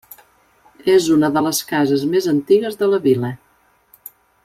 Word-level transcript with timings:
És 0.93 1.09
una 1.17 1.29
de 1.35 1.43
les 1.49 1.59
cases 1.73 2.07
més 2.15 2.29
antigues 2.35 2.81
de 2.83 2.91
la 2.95 3.01
vila. 3.07 3.31